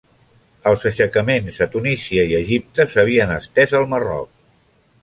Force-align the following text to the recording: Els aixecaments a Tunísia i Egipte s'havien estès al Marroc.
Els 0.69 0.85
aixecaments 0.91 1.61
a 1.65 1.67
Tunísia 1.75 2.25
i 2.33 2.35
Egipte 2.41 2.87
s'havien 2.95 3.39
estès 3.39 3.79
al 3.83 3.89
Marroc. 3.95 4.35